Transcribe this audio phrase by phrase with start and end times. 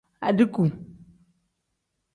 [0.27, 0.63] Adiiku.